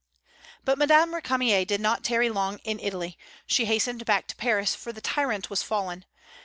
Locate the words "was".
5.51-5.61